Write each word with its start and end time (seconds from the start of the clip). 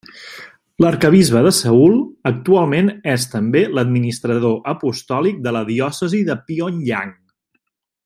L'arquebisbe 0.83 1.43
de 1.47 1.51
Seül 1.57 1.99
actualment 2.31 2.89
és 3.15 3.27
també 3.35 3.63
l'administrador 3.79 4.59
apostòlic 4.75 5.47
de 5.49 5.55
la 5.59 5.63
diòcesi 5.73 6.27
de 6.33 6.43
Pyongyang. 6.49 7.17